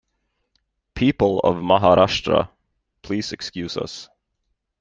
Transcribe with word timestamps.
People 0.95 1.37
of 1.41 1.57
Maharashtra, 1.57 2.49
please 3.03 3.31
excuse 3.33 3.77
us. 3.77 4.09